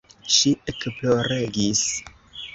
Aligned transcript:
Ŝi 0.35 0.53
ekploregis. 0.73 1.85